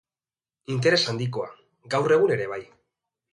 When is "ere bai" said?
2.39-2.59